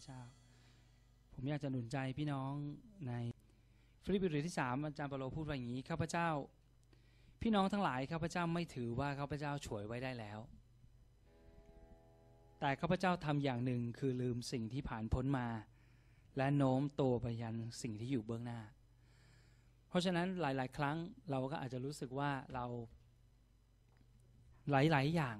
[0.00, 0.22] ระเจ้า
[1.34, 2.52] ผมอยากจะหนุนใจพี่น้อง
[3.08, 3.12] ใน
[4.04, 6.28] ฟิลิปปีทที่สามอาจารย์เปโลพูดว่าอย่างนี้ข้าพเจ้า
[7.42, 10.38] พี่น้องทั้งหลายข้าพเจ้าไม่ถือว่าข้าพเจ้าฉวยไว้ได้แล้ว
[12.60, 15.48] แต่ข้าพเจ้าทำอย่างหนึ่งคือลืมสิ่งที่ผ่านพ้นมา
[16.36, 18.60] และโน้มตัวไปยันสิ่งที่อยู่เบื้องหน้า
[19.88, 20.96] เพราะฉะนั้นหลาย ๆ ครั้ง
[21.30, 22.64] เราก็อาจจะรู้สึกว่าเรา
[24.70, 25.36] หลาย ๆ อย่าง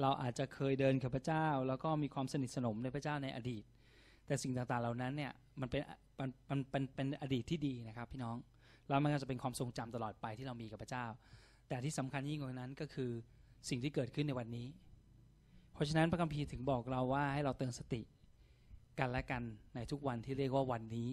[0.00, 3.64] เราอาจจะเคยเดินกับพระเจ้า แล้วก็มีความสนิทสนมในพระเจ้าในอดีต
[4.26, 5.82] แต่สิ่งต่างๆเหล่านั้นเนี่ยมันเป็น
[6.20, 8.36] มันมันเป็นเป็นอดีตที่ดีนะครับพี่น้อง
[8.88, 11.06] แล้วมันก็จะเป็นความทรงจำตลอดไปที่เรามีกับพระเจ้า
[11.68, 13.10] แต่ที่สำคัญยิ่งกว่านั้นก็คือ
[13.68, 14.66] สิ่งที่เกิดขึ้นในวันนี้
[15.72, 18.02] เพราะฉะนั้นพระคัมภีร์ถึงบอกเราว่าให้เราเตือนสติ
[18.98, 19.42] กันและกัน
[19.74, 21.08] ในทุกวันที่เรียกว่าวันนี้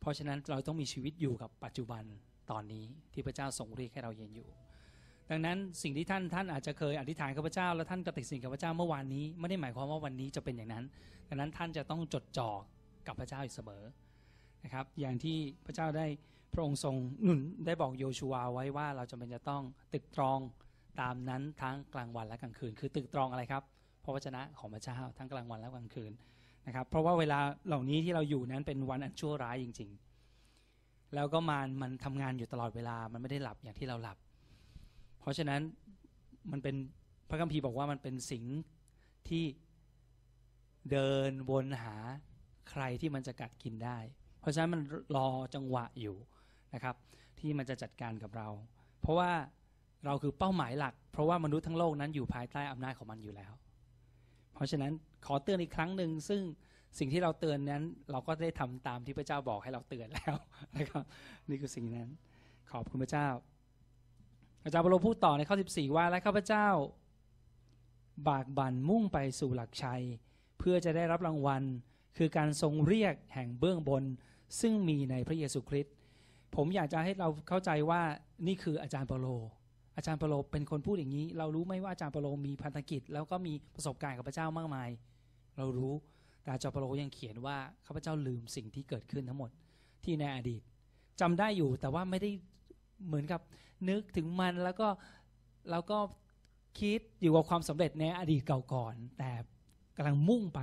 [0.00, 2.04] เพราะฉะนั้นเราต้องมีชีวิตอยู่กับปัจจุบัน
[2.50, 4.48] ตอนนี้ที่พระเจ้าทรงเรียกให้เราเย็นอยู่
[5.30, 10.84] ดังนั้นสิ่งที่ท่านท่านอาจจะเคยอธิษฐานกับพระเจ้า แล้วท่านกติดสินกับพระเจ้าเมื่อวานนี้ไม่ได้หมายความว่าวันนี้จะเป็นอย่างนั้น
[11.28, 12.50] ดังนั้นท่านจะต้องจดจ่อ
[13.06, 13.82] กับพระเจ้าอยู่เสมอ
[14.64, 16.06] นะครับ อย่างที่พระเจ้าได้
[16.52, 19.62] พระองค์ทรงหนุนได้บอกโยชูวาไว้ว่าเราจำเป็นจะต้อง
[19.94, 20.38] ตึกตรอง
[21.00, 23.62] ตามนั้นทั้งกลางวันและกลางคืน คือตึกตรองอะไรครับ
[24.04, 26.12] พระวจนะของพระเจ้าทั้งกลางวันและกลางคืน
[26.66, 29.90] นะครับ เพราะว่าเวลาเหล่านี้ที่เราอยู่นั้นเป็นวันอันชั่วร้ายจริง
[30.52, 34.16] ๆ แล้วก็มารมันทำงานอยู่ตลอดเวลามันไม่ได้หลับอย่างที่เราหลับ
[35.20, 35.60] เพราะฉะนั้น
[36.50, 36.76] มันเป็น
[37.28, 38.44] พระคัมภีร์บอกว่ามันเป็นสิ่ง
[39.28, 39.44] ที่
[40.90, 41.96] เดินวนหา
[42.70, 43.98] ใครที่มันจะกัดกินได้
[44.40, 44.80] เพราะฉะนั้นมัน
[45.16, 46.16] รอจังหวะอยู่
[46.74, 46.96] นะครับ
[47.38, 48.48] ที่มันจะจัดการกับเรา
[49.00, 49.30] เพราะว่า
[50.06, 53.52] เราคือเป้าหมายหลัก เพราะว่ามนุษย์ทั้งโลกนั้นอยู่ภายใต้อำนาจของมันอยู่แล้ว
[54.54, 54.92] เพราะฉะนั้น
[55.26, 56.42] ขอเตือนอีกครั้งหนึ่งซึ่ง
[56.98, 60.36] สิ่งที่เราเตือนนั้น เราก็ได้ทำตามที่พระเจ้าบอกให้เราเตือนแล้ว
[60.76, 61.04] นะครับ
[61.48, 62.08] นี่คือสิ่งนั้น
[62.72, 63.28] ขอบคุณพระเจ้า
[64.64, 66.68] อาจารย์เปโลพูดต่อในข้อ 14 ว่าและข้าพเจ้า
[68.28, 70.02] บากบั่นมุ่งไปสู่หลักชัย
[70.58, 71.62] เพื่อจะได้รับรางวัล
[72.16, 74.04] คือการทรงเรียกแห่งเบื้องบน
[74.60, 75.94] ซึ่งมีในพระเยซูคริสต์
[76.56, 78.02] ผมอยากจะให้เราเข้าใจว่า
[78.46, 79.26] นี่คืออาจารย์เปโล
[79.96, 84.88] อาจารย์เปโลเป็นคนพูดอย่างนี้ เรารู้ไหมว่าอาจารย์เปโลมีพันธกิจ แล้วก็มีประสบการณ์กับพระเจ้ามากมาย
[85.56, 85.94] เรารู้
[86.42, 89.50] แต่อาจารย์เปโลยังเขียนว่าข้าพเจ้าลืมสิ่งที่เกิดขึ้นทั้งหมด
[90.04, 90.62] ที่ในอดีต
[91.20, 92.30] จำได้อยู่แต่ว่าไม่ได้
[93.06, 93.40] เหมือนกับ
[93.88, 94.88] นึกถึงมันแล้วก็
[95.70, 95.98] แล้วก็
[96.80, 99.30] คิดอยู่กับความสำเร็จในอดีตเก่าก่อน แต่
[99.96, 100.60] กำลังมุ่งไป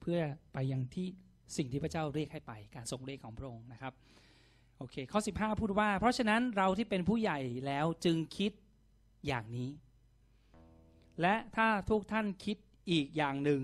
[0.00, 0.18] เพื่อ
[0.52, 1.08] ไปยังที่
[1.56, 3.92] สิ่งที่พระเจ้าเรียกให้ไป การทรงเรียกของพระองค์นะครับ
[4.78, 8.52] โอเคข้อ 15 พูดว่า เพราะฉะนั้นเราที่เป็นผู้ใหญ่แล้วจึงคิด
[9.26, 9.70] อย่างนี้
[11.20, 12.56] และถ้าทุกท่านคิด
[12.90, 13.60] อีกอย่างหนึ่ง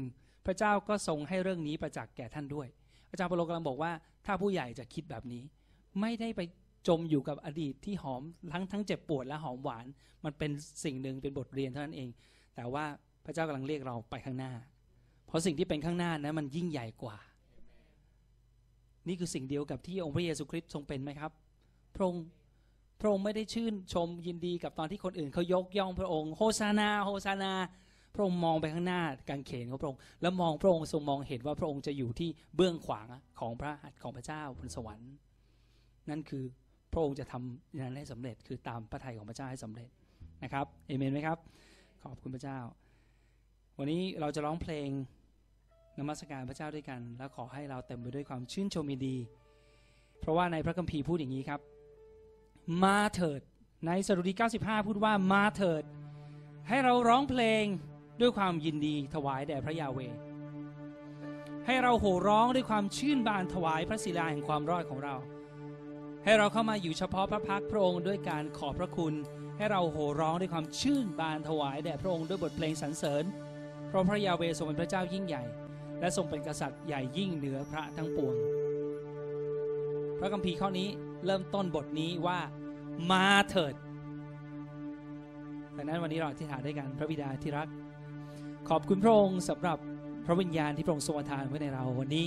[0.47, 2.69] พระเจ้าก็ทรงให้เรื่องนี้ประจักษ์แก่ท่านด้วย
[3.11, 3.93] อาจารย์ปาโลกำลังบอกว่า
[4.27, 5.43] ถ้าผู้ใหญ่จะคิดแบบนี้
[6.01, 6.41] ไม่ได้ไป
[6.89, 8.23] จมอยู่กับอดีตที่หอม
[8.53, 9.87] ทั้งทั้งเจ็บปวดและหอมหวาน
[10.25, 10.51] มันเป็น
[10.85, 12.09] สิ่งหนึ่งเป็นบทเรียนเท่านั้นเอง
[12.55, 12.85] แต่ว่า
[13.25, 14.53] พระเจ้ากำลังเรียกเราไปข้างหน้า
[15.27, 17.17] เพราะสิ่งที่เป็นข้างหน้านั้นมันยิ่งใหญ่กว่า
[19.09, 21.33] นี่คือสิ่งเดียวกับที่องค์พระเยซูคริสต์ทรงเป็นไหมครับ
[21.95, 22.25] พระองค์
[23.01, 27.53] พระองค์ไม่ได้ชื่นชมยินดีกับตอนที่คนอื่นเขายกย่องพระองค์โฮซานาโฮซานา
[28.15, 33.07] พระองค์มองไปข้างหน้ากางเขนของพระองค์ แล้วมองพระองค์ทรงมองเห็นว่าพระองค์จะอยู่ที่เบื้องขวาง
[33.41, 35.13] ของพระหัตถ์ของพระเจ้าบนสวรรค์
[36.11, 36.45] นั่นคือ
[36.95, 39.89] พระองค์จะทำนั้นให้สำเร็จ คือตามพระทัยของพระเจ้าให้สำเร็จ
[40.45, 41.39] นะครับเอเมนไหมครับ
[42.03, 42.59] ขอบคุณพระเจ้า
[43.79, 44.89] วันนี้เราจะร้องเพลง
[45.99, 49.17] นมัสการพระเจ้าด้วยกัน แล้วขอให้เราเต็มไปด้วยความชื่นชมยินดี
[50.21, 51.61] เพราะว่าในพระคัมภีร์พูดอย่างนี้ครับ
[52.85, 53.41] มาเถิด
[53.87, 55.83] ในสดุดี 95 พูดว่ามาเถิด
[56.69, 57.65] ให้เราร้องเพลง
[58.21, 59.99] ด้วยความยินดีถวายแด่พระยาเว
[61.67, 65.15] ให้เราโห่ร้องด้วยความชื่นบานถวายพระศิลาแห่งความรอดของเรา
[66.25, 69.15] ให้เราเข้ามาอยู่เฉพาะพระพักตร์พระองค์ด้วยการขอบพระคุณ
[69.57, 73.25] ให้เราโห่ร้องด้วยความชื่นบานถวายแด่พระองค์ด้วยบทเพลงสรรเสริญ
[73.89, 75.45] เพราะพระยาเวทรงเป็นพระเจ้ายิ่งใหญ่
[76.01, 78.35] และทรงเป็นกษัตริย์ใหญ่ยิ่งเหนือพระทั้งปวง
[80.19, 80.89] พระคัมภีร์ข้อนี้
[81.27, 82.39] เริ่มต้นบทนี้ว่า
[83.11, 83.75] มาเถิด
[85.77, 87.69] ดังนั้นวันนี้เราอธิษฐานด้วยกันพระบิดาที่รัก
[88.69, 89.79] ขอบคุณพระองค์สำหรับ
[90.27, 92.27] พระวิญญาณที่พระองค์ทรงประทานไว้ในเราวันนี้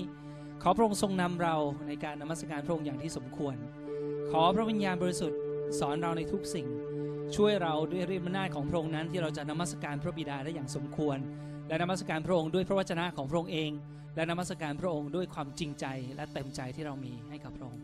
[0.62, 1.56] ขอพระองค์ทรงนำเรา
[1.88, 3.56] ในการนมัสการพระองค์อย่างที่สมควร
[4.31, 5.39] ขอพระวิญญาณบริสุทธิ์
[5.79, 6.68] สอนเราในทุกสิ่ง
[7.35, 11.18] ช่วยเราด้วยฤทธิ์อำนาจของพระองค์นั้นที่เราจะนมัสการพระบิดาได้อย่างสมควร
[11.68, 13.71] และนมัสการพระองค์ด้วยพระวจนะของพระองค์เอง
[14.15, 15.85] และนมัสการพระองค์ด้วยความจริงใจ
[16.15, 17.81] และเต็มใจที่เรามีให้กับพระองค์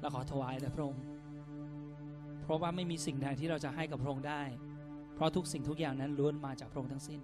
[0.00, 1.02] และขอถวายแด่พระองค์
[2.42, 4.42] เพราะว่าไม่มีสิ่งใดที่เราจะให้กับพระองค์ได้
[5.14, 7.20] เพราะทุกสิ่งทุกอย่างนั้นล้วนมาจากพระองค์ทั้งสิ้น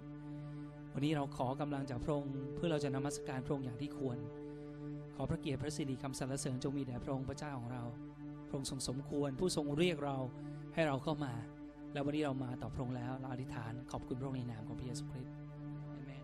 [0.93, 4.17] วันนี้เราขอกำลังจากพระองค์เพื่อเราจะนมัสการพระองค์อย่างที่ควร
[5.15, 7.83] ขอพระเกียรติพระสิริคำสรรเสริญจงมีแด่พระองค์พระเจ้าของเรา
[8.47, 10.17] พระองค์ทรงสมควร ผู้ทรงเรียกเรา
[10.73, 11.33] ให้เราเข้ามา
[11.93, 15.35] แล้ววันนี้เรามาต่อพระองค์แล้วเราอธิษฐานขอบคุณพระองค์ในนามของพระเยซูคริสต์
[15.95, 16.23] อเมน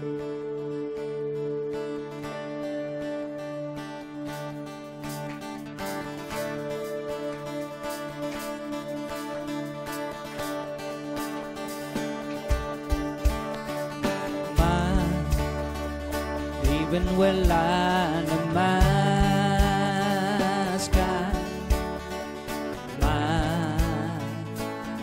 [0.00, 0.43] thank
[16.96, 17.66] เป็นเวลา
[18.28, 18.74] นมั
[20.82, 21.34] สการ
[23.02, 23.20] มา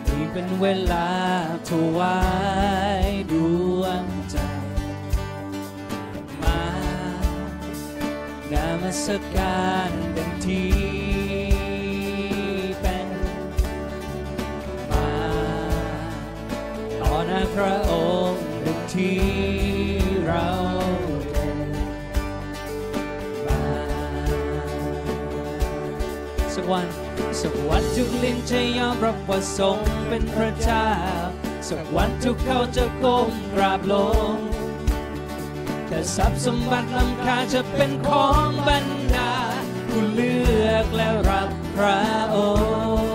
[0.08, 1.10] นี่เป็นเวลา
[1.70, 2.20] ถวา
[3.08, 3.34] ยด
[3.80, 4.38] วงใจ
[6.42, 6.62] มา
[8.52, 10.72] นามสการดังที่
[12.82, 13.10] เป็น
[14.92, 15.12] มา
[17.02, 17.92] ต่อหน้าพระอ
[18.30, 19.61] งค์ดังที่
[26.62, 26.88] สักวัน
[27.42, 29.78] สักวันทุกลิ้นจะยอมรับว่าทรง
[30.08, 30.88] เป็นพระเจ้า
[31.68, 33.94] สักวันทุกเขาจะก้มกราบล
[34.34, 34.36] ง
[35.88, 38.86] แต่ทรัพย์สมบัติล้ำค่าจะเป็นของบรร
[39.16, 39.34] ดา
[39.88, 40.36] ผู้เลื
[40.68, 42.00] อกและรับพระ
[42.36, 42.38] อ
[43.00, 43.11] งค์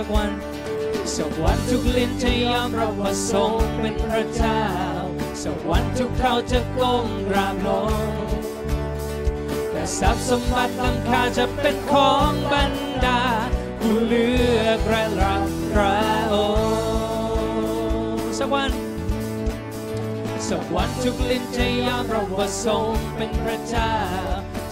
[0.00, 0.30] สักวัน
[1.16, 4.62] สักวันทุกลิ้นจะยอมรับว่าทรงเป็นพระเจ้า
[5.42, 8.06] สักวันทุกเขาจะก้มกราบลง
[9.70, 12.72] แต่ทรัพย์สมบัติล้ำค่าจะเป็นของบรร
[13.04, 13.22] ดา
[13.80, 14.28] ผู้เลื
[14.64, 15.98] อกและรับพระ
[16.32, 16.34] อ
[17.36, 18.72] งค์สักวัน
[20.48, 23.94] สักวันทุกลิ้นจะยอมรับว่าทรงเป็นพระเจ้า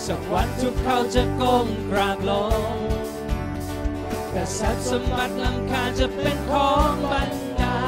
[0.06, 2.32] สักวันทุกเขาจะก้มกราบล
[2.72, 3.05] ง
[4.36, 7.30] แต่ทรัพย์สมบัติล้ำค่าจะเป็นของบรร
[7.60, 7.78] ดา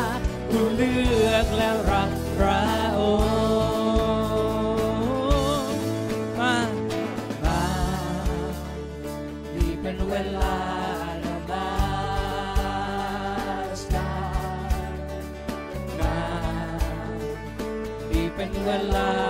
[0.50, 0.94] ผู้เลื
[1.28, 2.60] อกและรับพระ
[2.98, 3.20] อง
[5.64, 5.78] ค์
[6.38, 6.56] มา
[7.44, 7.62] มา
[9.54, 10.56] นี่เป็นเวลา
[11.24, 11.68] นมั
[13.78, 14.12] สกา
[14.90, 14.92] ร
[16.00, 16.18] มา
[18.10, 19.27] นี่เป็นเวลา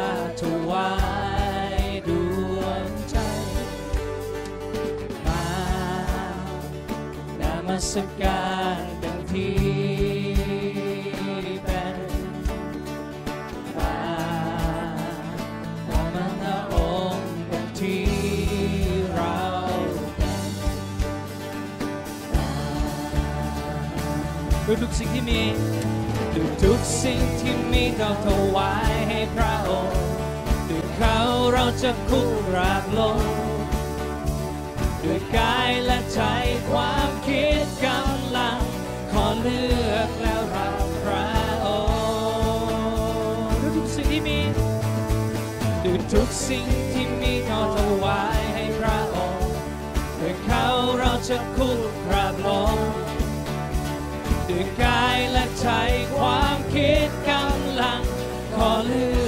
[8.22, 8.46] กา
[8.78, 9.56] รดังที่
[11.62, 11.98] เป็น
[13.76, 13.96] มา
[15.86, 16.74] ขอมันพระอ
[17.12, 18.04] งค์ดังที่
[19.14, 19.38] เรา
[24.64, 25.42] เป็นทุกสิ่งที่มี
[26.62, 30.00] ทุกสิ่งที่มีเราถวายให้พระองค์
[30.68, 31.16] ด้วยเขา
[31.52, 33.47] เราจะคุกราบลง
[35.36, 36.20] กายและใจ
[36.70, 38.58] ความคิดกำลัง
[39.12, 41.28] ขอเลือกแล้วรับพระ
[41.66, 41.68] อ
[43.46, 44.40] งค์ด้วยทุกสิ่งที่มี
[45.84, 49.50] ด้วยทุกสิ่งที่มีขอถวายให้พระองค์
[50.18, 50.66] ด้วยเขา
[50.98, 52.76] เราจะคุกกราบลง
[54.48, 55.68] ด้วยกายและใจ
[56.16, 58.02] ความคิดกำลัง
[58.54, 59.27] ขอเลือ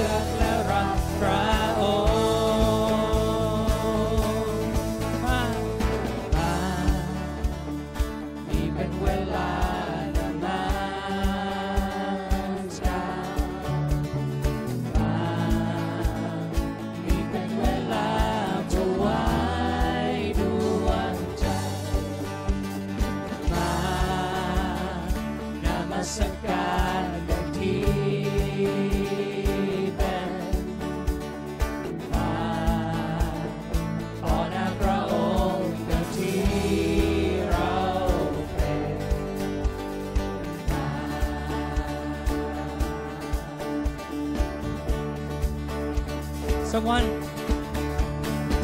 [46.87, 47.05] วัน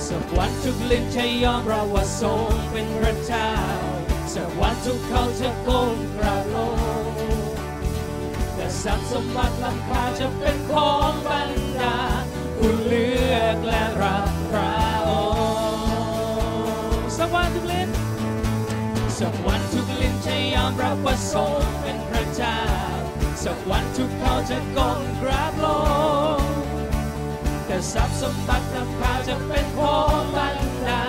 [0.07, 3.51] สักวันทุกลิ้นจะยอมรับว่าทรงเป็นพระเจ้า
[4.33, 7.07] สักวันทุกเขาจะก้มกราบลง
[8.55, 11.97] แต่ทรัพย์สมบัติลำคาจะเป็นของบรรดา
[12.57, 14.75] ผู้เลือกและรับพระ
[15.09, 15.11] อ
[15.75, 17.89] งค์สักวันทุกลิ้น
[19.19, 22.59] สักวันทุกลิ้นจะยอมรับว่าทรงเป็นพระเจ้า
[23.43, 25.86] สักวันทุกเขาจะก้มกราบลง
[27.77, 30.57] แต่ทรัพย์สมบัติล้ำค่าจะเป็นของบรร
[30.87, 31.03] ดา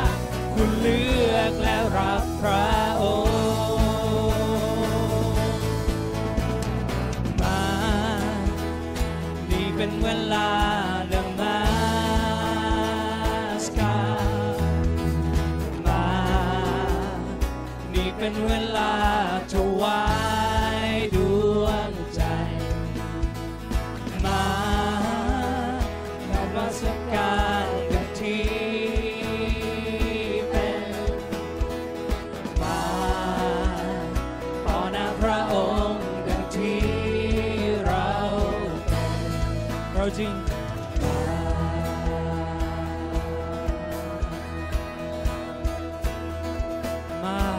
[0.54, 1.00] ผู้เลื
[1.34, 2.68] อกและรับพระ
[3.02, 4.16] องค์
[7.40, 7.60] มา
[9.50, 10.48] นี่เป็นเวลา
[11.08, 11.58] เดิมมา
[13.64, 13.98] สกา
[15.87, 16.04] มา
[18.18, 18.92] เป็นเวลา
[40.16, 40.32] จริง
[47.24, 47.50] มาน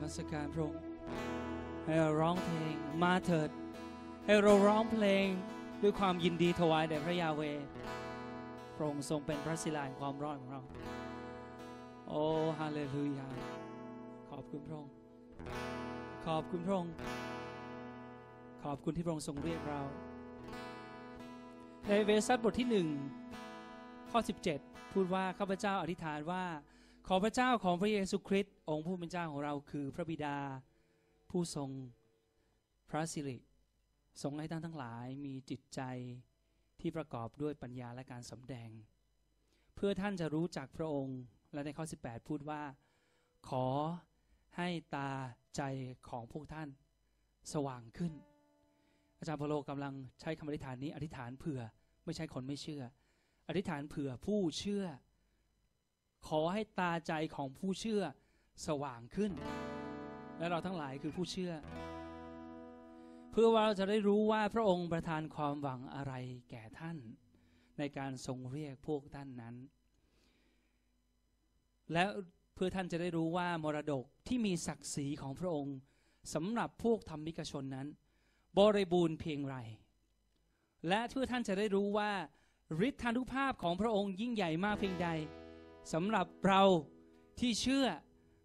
[0.00, 0.80] มัสการพระองค์
[1.84, 3.50] ให้เราร้องเพลงมาเถิด
[4.24, 5.28] ให้เราร้องเพลง
[5.82, 7.42] ด้วยความยินดีถวายแด่พระยาเว
[8.76, 10.62] พระองค์ทรงเป็นพระศิลาแห่งความรอดของเรา
[12.08, 12.22] โอ้
[12.58, 13.28] ฮาเลลูยา
[14.30, 14.92] ขอบคุณพระองค์
[16.26, 16.94] ขอบคุณพระองค์
[18.62, 19.80] ขอบคุณที่พระองค์ทรงเรียกเรา
[21.88, 22.88] ในเวสัสบทที่หนึ่ง
[24.10, 24.20] ข้อ
[24.56, 26.44] 17 พูดว่าข้าพเจ้าอธิษฐานว่า
[27.08, 30.36] ขอพระเจ้าของพระเยซูคริสต์องค์ผู้เป็นเจ้าของเราคือพระบิดา
[31.30, 31.70] ผู้ทรง
[32.90, 33.36] พระสิริ
[34.22, 35.80] ทรงให้ท่านทั้งหลายมีจิตใจ
[36.80, 38.70] ที่ประกอบด้วยปัญญาและการสำแดง
[39.74, 41.20] เพื่อท่านจะรู้จักพระองค์
[41.52, 42.62] และในข้อ 18 พูดว่า
[43.48, 43.66] ขอ
[44.56, 45.10] ให้ตา
[45.56, 45.62] ใจ
[46.08, 46.68] ของพวกท่าน
[47.52, 48.12] สว่างขึ้น
[49.18, 51.60] อาจารย์พโลกำลังใช้คำอธิษฐานนี้อธิษฐานเผื่อ
[52.04, 52.82] ไม่ใช่คนไม่เชื่อ
[53.48, 54.84] อธิษฐานเผื่อผู้เชื่อ
[56.28, 58.02] ขอให้ตาใจของผู้เชื่อ
[58.66, 59.32] สว่างขึ้น
[60.38, 61.52] และเราทั้งหลายคือผู้เชื่อ
[63.30, 66.12] เพื่อว่าเราจะได้รู้ว่าพระองค์ประทานความหวังอะไร
[66.50, 66.98] แก่ท่าน
[67.78, 69.56] ในการทรงเรียกพวกท่านนั้น
[71.92, 72.04] และ
[72.54, 75.76] เพื่อท่านจะได้รู้ว่ามรดกที่มีศักดิ์ศรีของพระองค์
[76.34, 77.88] สำหรับพวกธรรมิกชนนั้น
[78.58, 79.56] บริบูรณ์เพียงไร
[80.88, 82.12] และเพื่อท่านจะได้รู้ว่า
[82.88, 85.08] ฤทธานุภาพของพระองค์ยิ่งใหญ่มากเพียงใด
[85.92, 86.62] สำหรับเรา
[87.40, 87.86] ที่เชื่อ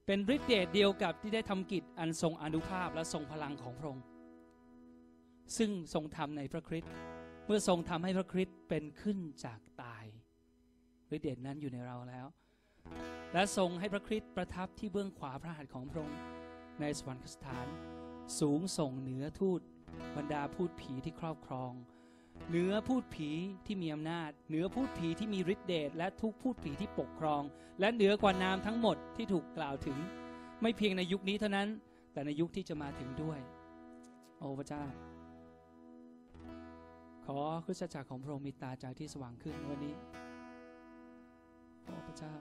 [0.06, 4.04] เป็นฤทธิเดชเดียวกับที่ได้ทำกิจอันทรงอนุภาพและทรงพลังของพระองค์
[5.58, 6.94] ซึ่งทรงทำในพระคริสต์
[7.46, 10.06] เมื่อทรงทำให้พระคริสต์เป็นขึ้นจากตาย
[11.16, 12.26] ฤทธิเดชนั้นอยู่ในเราแล้ว
[13.34, 16.20] และทรงให้พระคริสต์ประทับที่เบื้องขวาพระหัตถ์ของพระองค์
[16.82, 17.68] ในสวรรคสถาน
[18.40, 19.62] สูงส่งเหนือทูต
[20.16, 21.72] บรรดาพูดผีที่ครอบครอง
[22.50, 23.30] เหนือพูดผี
[23.66, 27.42] ที่มีอำนาจ เหนือพูดผีที่มีฤทธิเดชและทุกพูดผีที่ปกครอง
[27.80, 29.98] และเหนือกว่านามทั้งหมดที่ถูกกล่าวถึง
[30.62, 31.68] ไม่เพียงในยุคนี้เท่านั้น
[32.14, 33.40] แต่ในยุคที่จะมาถึงด้วย
[34.40, 34.84] โอ้พระเจ้า
[37.26, 39.96] ขอคริสตจักรของพระองค์มีตาใจที่สว่างขึ้นวันนี้
[41.84, 42.34] โอ้พระเจ้า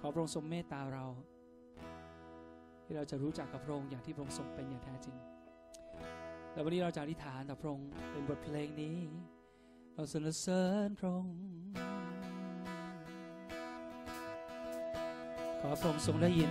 [0.00, 1.06] ขอพระองค์ทรงเมตตาเรา
[2.84, 5.16] ที่เราจะรู้จักกับพระองค์อย่างที่พระองค์ทรงเป็นอย่างแท้จริง
[6.52, 8.96] และวันนี้เราจะอธิษฐานต่อพระองค์เป็นบทเพลงนี้
[9.94, 11.36] เราสรรเสริญพระองค์
[15.60, 16.50] ขอพระองค์ทรงได้ยิน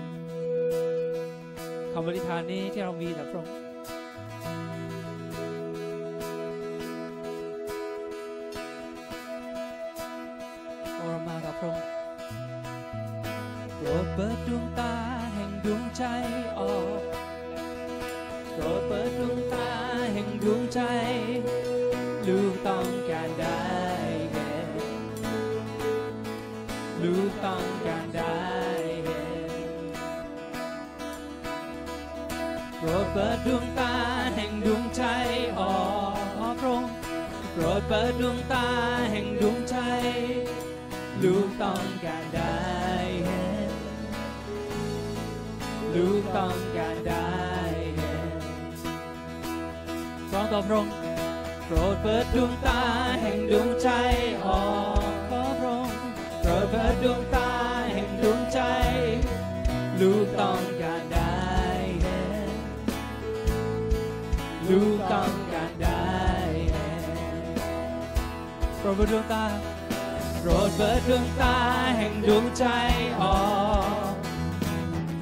[1.94, 3.54] คำอธิษฐานนี้ที่เรามีต่อพระองค์
[15.98, 16.06] ใจ
[16.60, 17.02] ออก
[18.54, 19.72] โปรดเปิดดวงตา
[20.14, 20.82] แห่งดวงใจ
[22.28, 23.66] ลูกต้องการได้
[24.32, 24.70] เห็น
[27.04, 28.46] ลูกต้องการได้
[29.04, 29.82] เห็น
[32.78, 33.96] โปรดเปิดดวงตา
[34.36, 35.04] แห่งดวงใจ
[35.60, 35.78] ออ
[36.22, 36.92] กขอพระองค์
[37.52, 38.68] โปรดเปิดดวงตา
[39.12, 39.78] แห่งดวงใจ
[41.24, 42.85] ลูกต้องการได้
[45.96, 47.30] ลูกต้องการได้
[47.96, 48.30] เห็น
[50.32, 50.94] ร้องต่อพระองค์
[51.66, 52.82] โปรดเปิดดวงตา
[53.22, 53.90] แห่งดวงใจ
[54.46, 54.64] ออ
[55.10, 55.98] กขอพระองค์
[56.40, 57.52] โปรดเปิดดวงตา
[57.94, 58.60] แห่งดวงใจ
[60.00, 61.36] ลูกต้องการได้
[62.02, 62.50] เห็น
[64.70, 66.06] ลูกต้องการได้
[66.72, 67.04] เห็น
[68.78, 69.44] โปรดเปิดดวงตา
[70.40, 71.58] โปรดเปิดดวงตา
[71.98, 72.66] แห่งดวงใจ
[73.22, 73.38] ออ
[73.94, 73.95] ก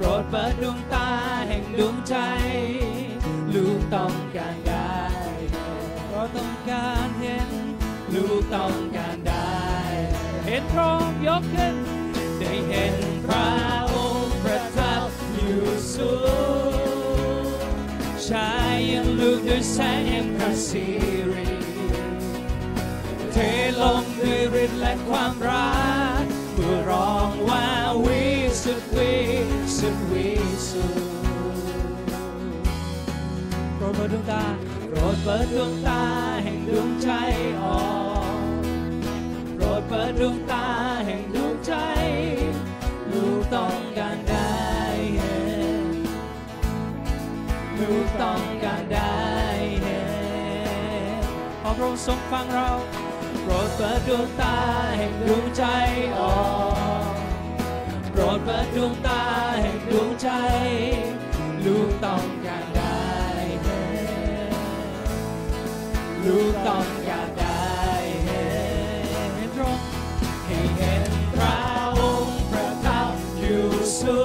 [0.04, 1.10] รดเปิดดวงตา
[1.48, 2.16] แห่งดวงใจ
[3.54, 4.98] ลูกต้องการได้
[6.08, 7.50] เราต้องการเห็น
[8.14, 9.54] ลูกต้องการได้
[10.46, 11.76] เห็นพร้อมยกขึ้น
[12.38, 12.94] ได้เห็น
[13.26, 13.50] พระ
[13.94, 15.62] องค์ประทับอยู่
[15.94, 16.12] สู
[16.72, 17.46] ง
[18.28, 20.86] ชายยังลูกด้วยแสงแห่งพระสิ
[21.32, 21.50] ริ
[23.32, 23.36] เท
[23.80, 25.74] ลงด้วยฤทธิ์และความรั
[26.22, 27.66] กเพื่อร้องว่า
[28.04, 28.22] วิ
[28.62, 30.28] สุทธิ์ วิสุสุดวิ
[30.68, 31.10] สุทธิ์
[33.76, 34.44] โปรดเปิดดวงตา
[34.88, 36.02] โปรดเปิดดวงตา
[36.44, 37.10] แห่งดวงใจ
[37.62, 37.82] ออ
[38.34, 38.38] ก
[39.54, 40.66] โปรดเปิดดวงตา
[41.06, 41.74] แห่งดวงใจ
[43.12, 44.54] ลูกต้องการได้
[45.14, 45.36] เห็
[45.82, 45.86] น
[47.80, 49.18] ลูกต้องการได้
[49.82, 50.02] เห็
[51.20, 51.24] น
[51.60, 52.70] ขอพระองค์ทรงฟังเรา
[53.42, 54.56] โปรดเปิดดวงตา
[54.98, 55.62] แห่งดวงใจ
[56.18, 56.34] ออ
[57.02, 57.03] ก
[58.16, 59.22] โปรดเปิดดวงตา
[59.60, 60.28] แห่งดวงใจ
[61.64, 62.98] ลูกต้องการได้
[63.62, 63.84] เห็
[64.50, 64.52] น
[66.24, 67.72] ลูกต้องการได้
[68.24, 68.44] เห็
[69.32, 69.78] นพรง
[70.46, 71.04] ให้เห็น
[71.34, 71.58] พระ
[71.98, 73.64] องค์ประทับอยู่
[74.00, 74.20] สู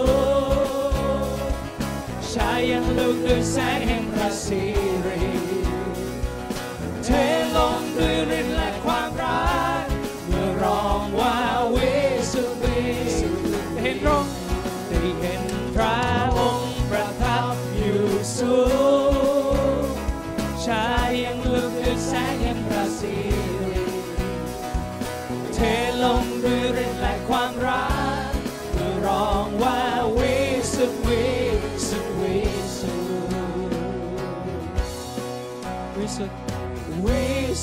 [1.23, 1.27] ง
[2.31, 4.88] ชายยังลุกด้วยแสงแห่งพระสิริ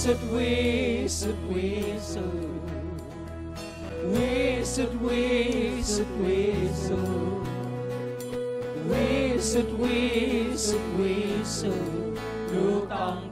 [0.07, 2.61] should, we should, we should.
[4.05, 7.47] We should, we should, we should.
[8.89, 12.21] We should, we should, we should.
[12.53, 13.26] Look on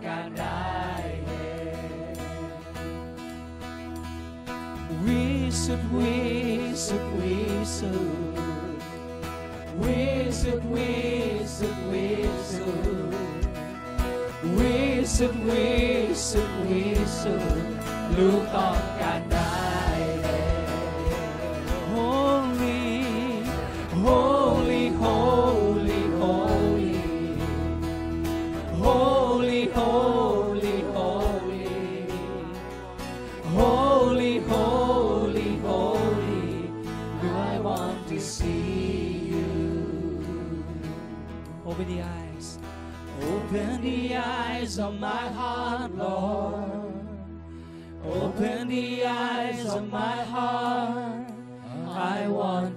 [18.16, 18.93] Luke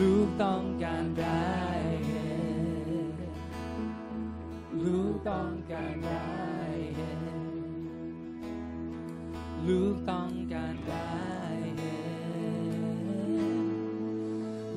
[0.00, 1.44] ลูกต้องการได้
[2.06, 3.12] เห็น
[4.84, 6.24] ลูกต้องการได้
[6.94, 7.22] เห็น
[9.68, 11.08] ลูกต้องการได้
[11.78, 12.76] เห็น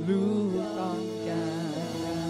[0.07, 2.21] ลูกต้องการได้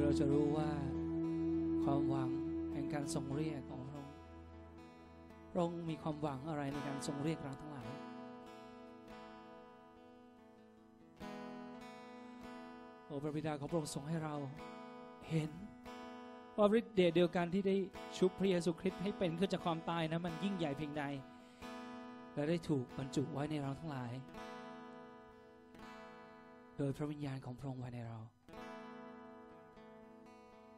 [0.00, 0.70] เราจะรู้ว่า
[1.82, 2.30] ความหวัง
[2.72, 3.83] แห่งการทรงเรียกของ
[5.54, 7.88] พระองค์มีความหวังอะไรในการทรงเรียกเราทั้งหลาย
[13.06, 14.34] โอ้พระบิดาของพระองค์ทรงให้เรา
[15.28, 15.50] เห็น
[16.56, 17.76] ว่าฤทธิ์เดชเดียวกันที่ได้
[18.18, 21.04] ชุบพระเยซูคริสต์ให้เป็นขึ้นจากความตายนะมันยิ่งใหญ่เพียงใด
[22.34, 24.12] และได้ถูกบรรจุไว้ในเราทั้งหลาย
[26.78, 28.18] โดยพระวิญญาณของพระองค์ไว้ในเรา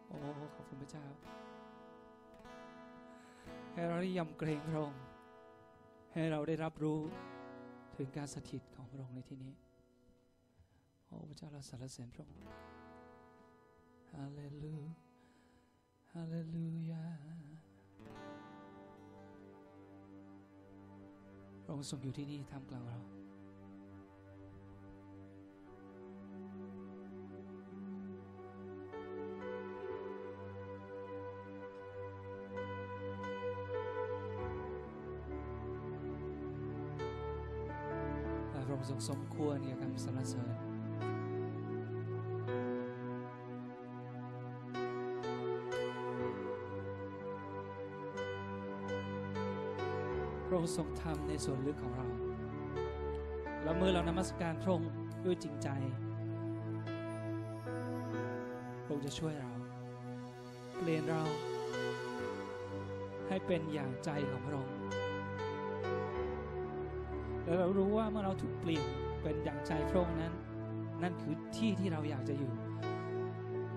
[0.09, 0.17] โอ้
[0.55, 1.07] ขอบคุณพระเจ้า
[3.73, 5.03] ให้เราได้ยำเกรงพระองค์
[6.13, 7.01] ให้เราได้รับรู้
[7.97, 9.55] ถึงการสถิตของพระองค์ในที่นี้
[11.07, 12.45] โอ้พระเจ้าเราสรรเสริญพระองค์
[14.13, 14.77] ฮาเลลู
[16.13, 17.07] ฮาเลลูยา
[21.63, 22.99] พระองค์ทรงอยู่ที่นี่ท่ามกลางเรา
[38.89, 40.55] ทรงสมควรแก่การสรรเสริญ
[50.47, 52.07] พระองค์ทรงทำในส่วนลึกของเรา
[53.63, 54.91] แล้วเมื่อเรานมัสการพระองค์
[55.25, 55.69] ด้วยจริงใจ
[58.83, 59.51] พระองค์จะช่วยเรา
[60.79, 61.23] เปลี่ยนเรา
[63.29, 64.77] ให้เป็นอย่างใจของพระองค์
[67.47, 68.87] และเรารู้ว่าเมื่อเราถูกเปลี่ยน
[69.23, 70.33] เป็นอย่างใจพระองค์นั้น
[71.03, 72.53] นั่นคือที่ที่เราอยากจะอยู่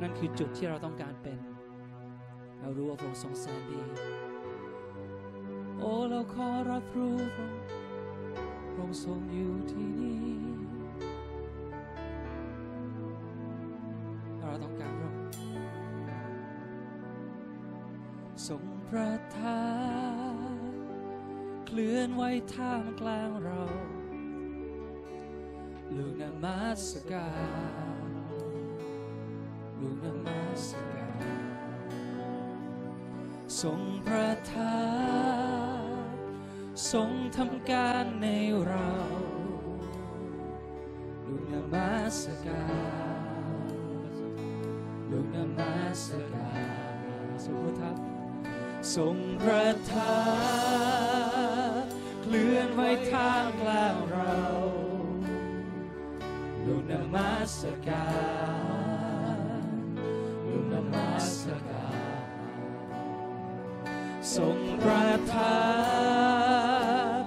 [0.01, 1.39] นั่นคือจุดที่เราต้องการเป็น
[2.61, 3.79] เรารู้ว่าพระองค์ทรงแสนดี
[5.79, 7.61] โอ้เราขอรับรู้พระองค์
[8.73, 10.21] พระองค์ทรงอยู่ที่นี่
[14.39, 15.25] เราต้องการพระองค์
[18.47, 19.11] ทรงประ
[22.21, 23.63] ไหวท่ามกลางเรา
[25.95, 27.29] ลูกนมัสกา
[28.07, 28.09] ร
[29.79, 31.21] ลูกนมัสการ
[33.61, 34.83] ทรงประทา
[36.11, 36.15] น
[36.91, 38.27] ทรงทำการใน
[38.67, 38.91] เรา
[41.25, 42.65] ลูกนมัสกา
[43.61, 43.65] ร
[45.11, 46.03] ลูกนมัส
[46.33, 46.51] กา
[46.83, 47.97] รทรงประทับ
[48.95, 50.13] ทรงประทา
[51.27, 51.28] น
[52.29, 54.39] เลื่อนไหวทางกลางเรา
[56.65, 58.07] ลูกนมัสกา
[59.35, 59.39] ร
[60.45, 61.29] ลูกนมัส
[61.69, 62.23] การ
[64.35, 65.61] ทรงประทา
[67.19, 67.21] น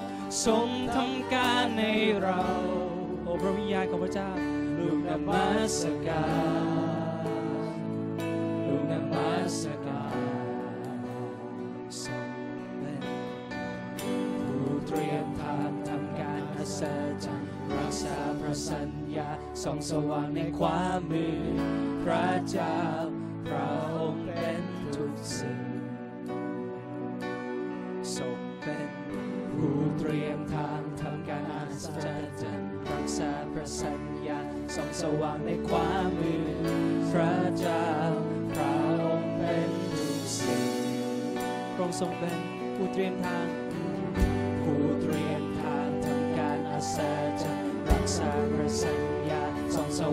[0.46, 1.82] ทรงทำการใน
[2.22, 2.42] เรา
[3.22, 4.30] โอ้พระวิญญาณของพระเจ้า
[4.78, 6.26] ลูกนมัสกา
[7.22, 7.26] ร
[8.66, 9.81] ลูกนมัสการ
[16.82, 19.28] การอัศจรรย์รักษาพระสัญญา
[19.62, 21.40] ส่องสว่างในความมือ
[22.02, 22.78] พระเจ้า
[23.48, 24.62] พระองค์เป็น
[24.96, 25.62] ทุกสิ่ง
[28.16, 28.88] ทรงเป็น
[29.52, 31.86] ผู้เตรียมทางทำการอัศ
[32.42, 34.38] จรรย์รักษาพระสัญญา
[34.74, 36.46] ส่องสว่างในความมือ
[37.10, 37.86] พระเจ้า
[38.52, 40.64] พระองค์เป็นทุกสิ่ง
[41.74, 42.38] พระองค์ทรงเป็น
[42.76, 43.46] ผู้เตรียมทาง
[44.62, 45.21] ผู้เตรียม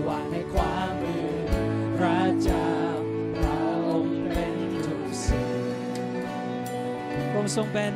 [0.08, 1.30] ว่างในความมือ
[1.98, 2.70] พระเจ้า
[3.38, 5.64] พระองค์เป็นทุกสิ่ง
[7.32, 7.94] พระองค์ทรงเป็น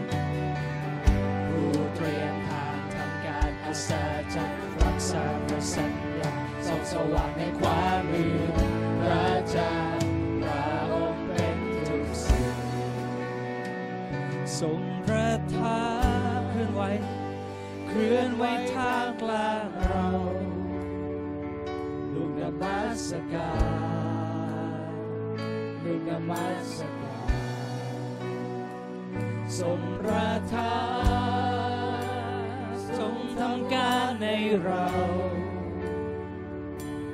[34.61, 34.85] เรา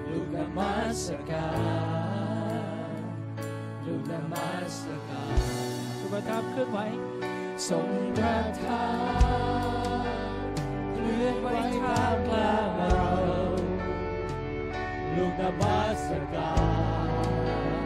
[0.10, 1.50] ลูกนมัสกา
[2.90, 2.94] ร
[3.86, 4.78] ลูกนมัส
[5.10, 5.40] การ
[6.00, 6.80] ทรงประทับเคลื่อนไหว
[7.70, 8.86] ทรงประทา
[10.04, 10.08] น
[10.94, 11.48] เคลื่อนไหว
[11.82, 13.12] ท่างกลางเรา
[15.16, 16.54] ลูกนมัสกา
[17.08, 17.86] ร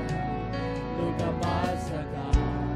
[0.97, 2.67] ลูกนมัสการ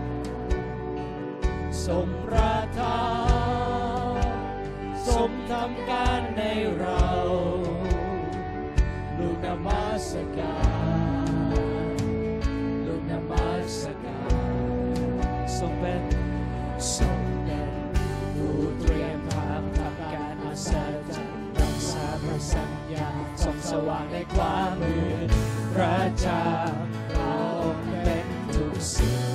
[1.86, 6.42] ทรงประำการใน
[6.78, 7.08] เรา
[9.18, 10.58] ลูกนมัสกา
[11.28, 11.52] ร
[12.86, 15.18] ลูกนมัสการ
[15.58, 16.04] ทรงเป็น
[16.96, 17.70] ทรงเป็น
[18.36, 20.72] ผู้เตรียมทางทำการอัศ
[21.10, 23.10] จรรย์รักษาพระสัญญา
[23.44, 25.14] ส่องสว่างในความมือ
[25.74, 26.46] พระเจ้า
[27.12, 29.27] พระองค์เป็นทุกสิ่ง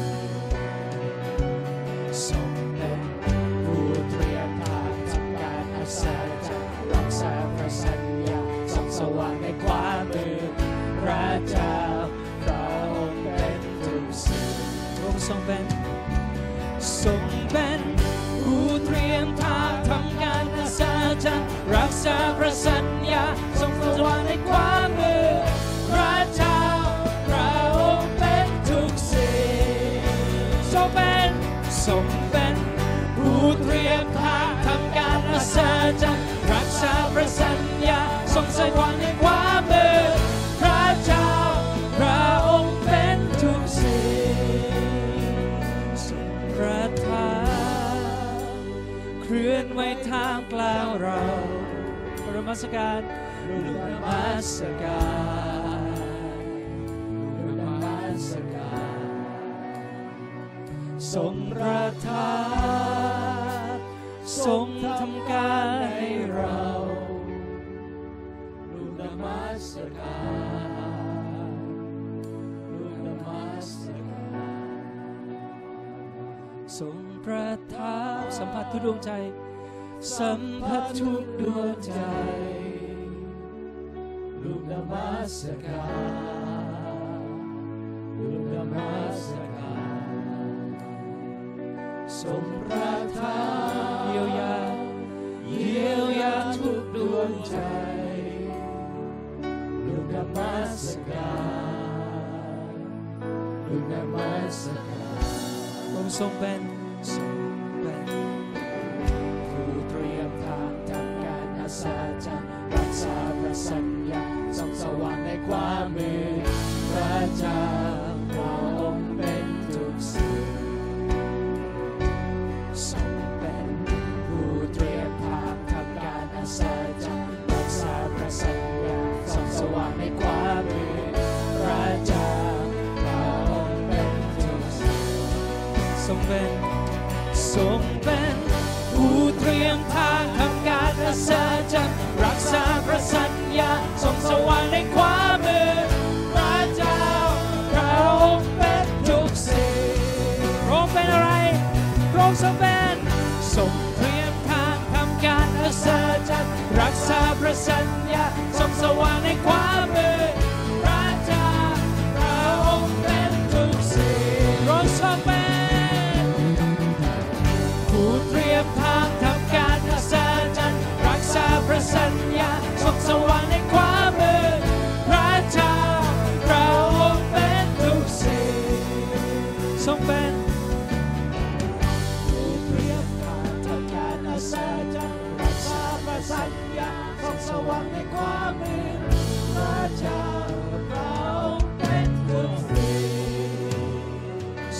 [15.32, 15.66] ทรงเป็น
[17.02, 17.80] ทรงเป็น
[18.42, 20.80] ผู้เตรียมทางทำการอัศ
[21.24, 23.24] จรรย์รักษาพระสัญญา
[23.58, 25.26] ส่องสว่างในความมือ
[25.90, 26.62] พระเจ้า
[27.28, 29.40] พระองค์เป็นทุกสิ่
[29.96, 30.00] ง
[30.72, 31.30] ทรงเป็น
[31.86, 32.54] ทรงเป็น
[33.16, 35.58] ผู้เตรียมทางทำการอัศ
[36.02, 38.00] จรรย์รักษาพระสัญญา
[38.34, 39.04] ทรงสว่างใน
[52.52, 53.02] มัสการ
[53.48, 55.02] ลูกนมัสกา
[55.78, 55.82] ร
[57.40, 59.00] ลูกนมัสการ
[61.12, 62.32] ทรงประทา
[63.74, 63.76] น
[64.44, 64.68] ทรง
[65.00, 65.86] ทำการใน
[66.32, 66.62] เรา
[68.72, 70.18] ลูกนมัสกา
[71.46, 71.50] ร
[72.78, 73.70] ลูกนมัส
[74.08, 74.24] กา
[74.64, 75.26] ร
[76.78, 79.12] ทรงประทานสัมผัสทุกดวงใจ
[80.10, 81.92] สัมผัสทุกดวงใจ
[84.42, 85.84] ลูกนมัสกา
[87.18, 87.22] ร
[88.18, 89.22] ลูกนมัส
[89.56, 89.80] กา
[90.54, 90.68] ร
[92.20, 94.56] สมพระทานเยียวยา
[95.48, 97.56] เยียวยาทุกดวงใจ
[99.86, 101.34] ลูกนมัสกา
[102.72, 102.76] ร
[103.68, 105.22] ลูกนมัสการ
[105.92, 106.71] องค์ทรงเป็น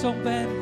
[0.02, 0.61] So bad.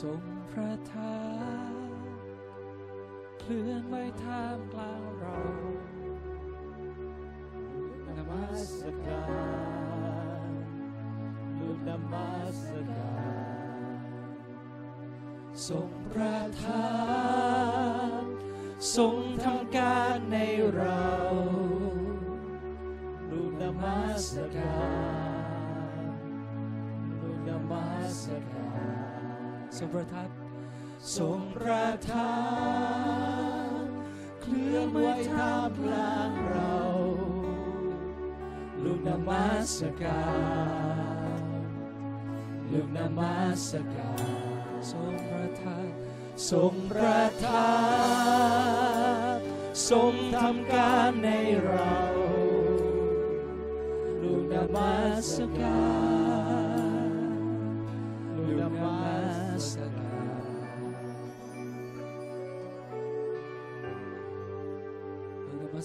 [0.00, 1.18] ทรงประทา
[1.70, 1.74] น
[3.40, 5.38] เคลื่อนไว้ท่ามกลางเรา
[8.16, 8.44] นมั
[8.76, 9.24] สกา
[10.48, 10.50] ร
[11.58, 13.16] ลูกนมัสกา
[13.78, 13.82] ร
[15.68, 16.94] ทรงประทา
[18.20, 18.22] น
[18.96, 20.36] ทรงทำการใน
[20.74, 21.08] เรา
[23.30, 24.26] ลูกนมัส
[24.56, 24.74] กา
[25.22, 25.23] ร
[29.78, 30.30] ทรงประทับ
[31.16, 32.32] ทรงประทั
[33.76, 33.84] บ
[34.40, 34.98] เคลื่อนไหว
[35.32, 36.78] ท่ามกลางเรา
[38.82, 40.24] ลูกนมัสกา
[41.40, 41.42] ร
[42.70, 45.88] ลูกนมัสการทรงประทับ
[46.50, 47.72] ทรงประทั
[49.36, 49.38] บ
[49.90, 51.28] ทรงทำการใน
[51.64, 51.94] เรา
[54.22, 54.94] ลูกนมั
[55.28, 55.78] สกา
[56.12, 56.13] ร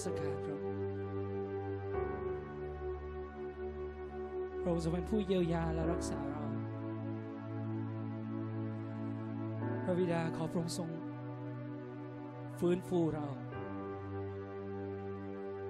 [0.04, 0.82] สการพระองค์
[4.62, 6.44] พระองค์ทรเป็นผู้เยียวยาและรักษาเรา
[9.84, 10.90] พระวิดาขอพระองค์ทรง
[12.60, 13.28] ฟื้นฟูเรา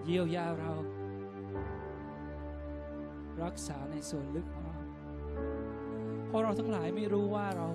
[0.06, 0.74] เยียวยาเรา
[3.44, 4.78] รักษาในส่วนลึกของเรา
[6.28, 7.68] เพราะเราทั้งหลายไม่รู้ว่าเรา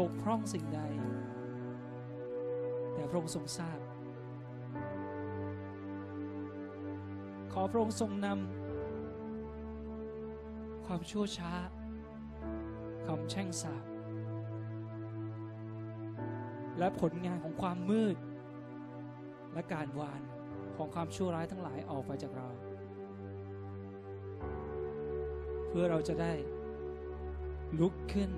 [0.00, 0.80] บกพร่องสิ่งใด
[2.94, 3.78] แต่พระองค์ทรงทราบ
[7.52, 11.52] ขอพระองค์ทรงนำความชั่วช้า
[13.06, 13.84] คำแช่งสาบ
[16.78, 18.16] และผลงานของความมืด
[19.52, 20.22] และการวาน
[20.76, 22.48] ของความชั่วร้ายทั้งหลายออกไปจากเรา
[25.68, 26.32] เพื่อเราจะได้
[27.80, 28.30] ลุกขึ้น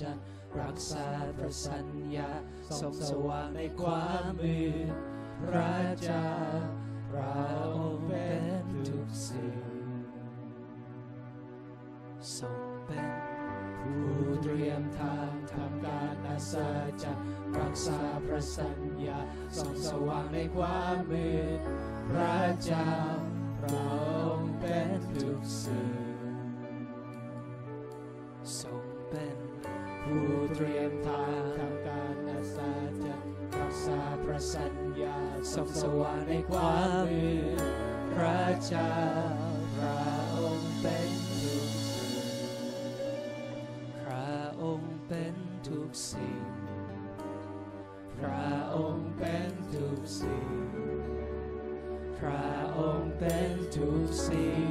[0.00, 0.24] จรรย์
[0.60, 1.06] รักษา
[1.36, 2.30] พระสัญญา
[2.78, 4.58] ส่องสว่างในความมื
[4.90, 4.92] ด
[5.42, 6.30] พระเจ้า
[7.12, 7.46] เรา
[8.06, 8.28] เป็
[8.60, 9.66] นทุกสิ่ง
[12.36, 13.10] ทรงเป็น
[13.80, 14.10] ผู้
[14.42, 16.54] เตรียมทางทำการอัศ
[17.02, 17.26] จรรย์
[17.58, 19.18] รักษาพระสัญญา
[19.56, 21.60] ส่องสว่างในความมืด
[22.10, 22.92] พระเจ้า
[23.62, 23.96] เรา
[24.60, 26.05] เป็นทุกสิ่ง
[30.54, 32.58] เตรียมทางทำการอัศ
[33.04, 35.18] จรรย์รักษาพระสัญญา
[35.52, 37.62] ส่องสว่างในความมืด
[38.14, 38.94] พระเจ้า
[39.76, 40.02] เรา
[40.80, 42.36] เป็นทุกสิ่ง
[44.02, 45.34] พระองค์เป็น
[45.66, 46.46] ทุกสิ่ง
[48.18, 50.48] พระองค์เป็นทุกสิ่ง
[52.18, 52.46] พระ
[52.78, 54.68] องค์เป็นทุกสิ่ง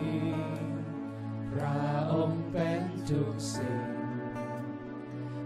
[1.54, 1.84] พระ
[2.14, 3.94] องค์เป็นทุกสิ่ง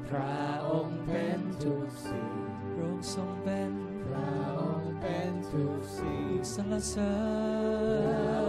[0.10, 2.34] พระองค์เป็นทุกสิ่ง
[2.74, 3.72] พระองค์ทรงเป็น
[4.08, 7.14] พระองค์เป็นทุกสิ่งสรรเสริ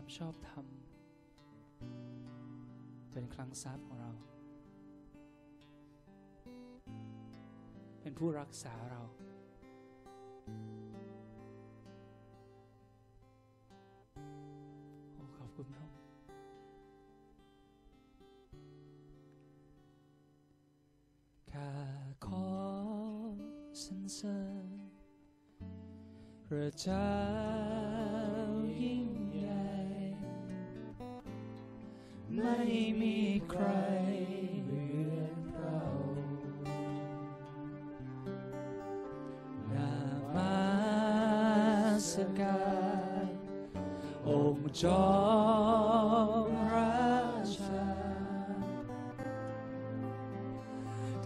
[0.00, 0.66] ามชอบธรรม
[3.12, 4.12] เป็นคลังทรัพย์ของเรา
[8.00, 8.99] เป็นผู้รักษาเรา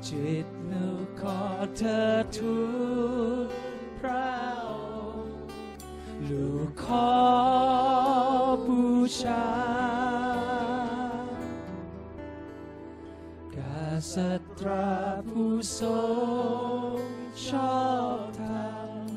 [0.08, 1.40] จิตนึกขอ
[1.76, 2.02] เธอ
[2.36, 2.56] ทู
[3.46, 3.48] ล
[3.98, 4.32] พระ
[4.66, 4.70] อ
[5.24, 5.44] งค์
[6.28, 7.10] ลูกขอ
[8.66, 8.82] บู
[9.20, 9.46] ชา
[13.56, 13.58] ก
[14.12, 14.88] ษัตรา
[15.28, 15.94] ผู้ทร
[16.94, 16.98] ง
[17.46, 17.82] ชอ
[18.16, 19.08] บธรรม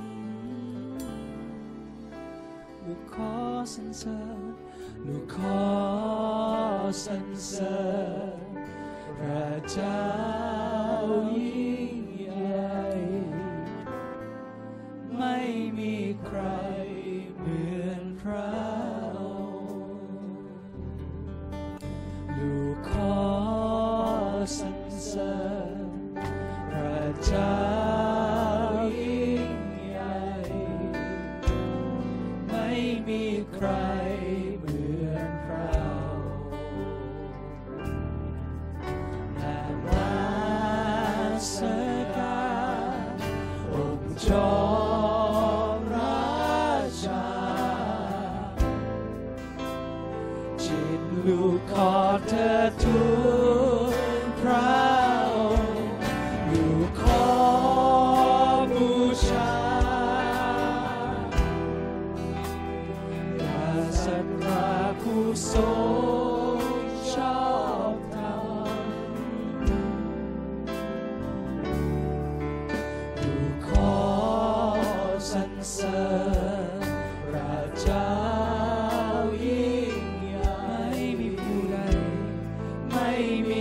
[2.83, 3.35] ลูกขอ
[3.73, 4.41] สรรเสริญ
[5.05, 5.63] ลูกขอ
[7.05, 7.79] สรรเสริ
[8.37, 8.39] ญ
[9.17, 10.36] พระเจ้า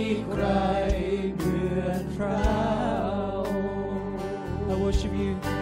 [0.09, 0.13] I
[4.79, 5.56] worship you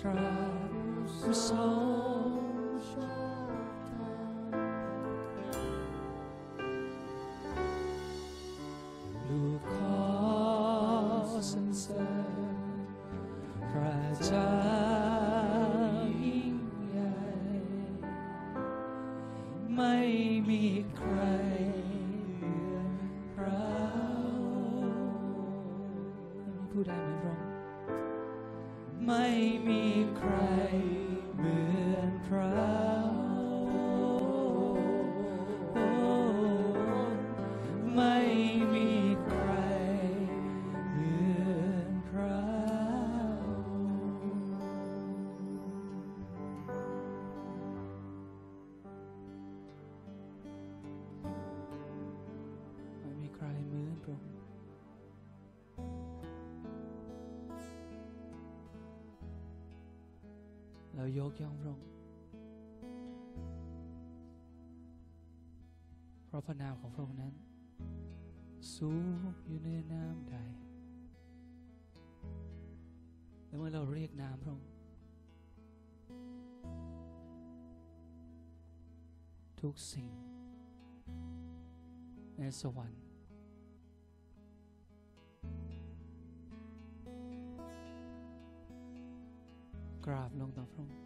[0.00, 0.58] พระอง
[1.06, 2.15] ค์ลู
[61.40, 61.86] ย่องพระองค์
[66.26, 67.34] เพราะพระนามของพระองค์นั้น
[68.76, 70.36] สูงอยู่เหนือน้ำใด
[73.46, 74.70] และเมื่อเราเรียกนามพระองค์
[79.60, 80.10] ทุกสิ่ง
[82.38, 83.02] ในสวรรค์
[90.06, 90.96] กราบลงต่อพระองค์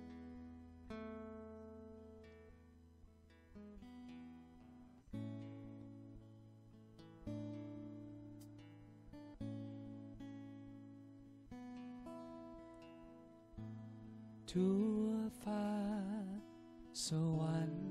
[14.53, 15.09] ทั่ว
[15.43, 15.69] ฟ้า
[17.07, 17.91] สวรรค์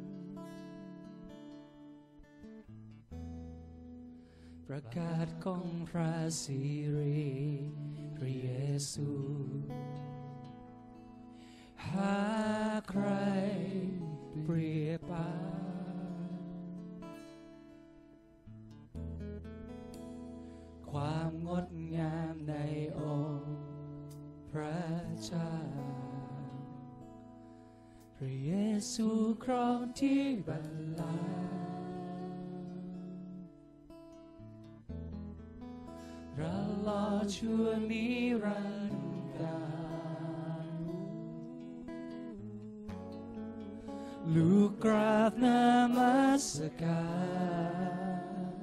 [4.67, 6.61] ประกาศของพระสิ
[6.97, 7.29] ริ
[8.15, 8.49] พระเย
[8.91, 9.11] ซู
[11.87, 12.19] หา
[12.89, 13.07] ใคร
[14.43, 15.48] เปรียบปา
[30.39, 30.65] ที่บัล
[30.99, 31.31] ลังก์
[36.35, 38.05] เรารอชั่วนิ
[38.43, 39.61] รันดร์กา
[40.71, 40.73] ร
[44.33, 45.63] ลูกกราบนา
[45.95, 46.45] มัส
[46.81, 47.03] กา
[47.91, 48.55] ร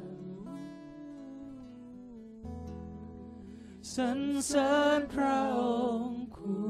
[3.95, 5.61] สรรเสริญพระอ
[5.99, 6.67] งค์คู่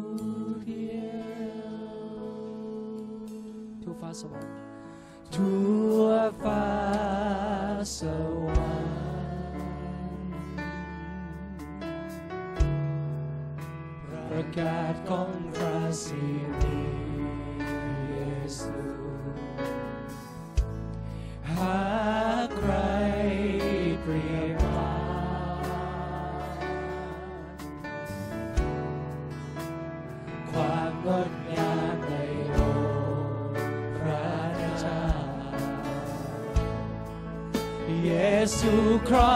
[0.65, 1.77] เดียว
[3.83, 4.66] ทั่วฟ้าสวรรค์
[5.37, 6.07] ทั่ว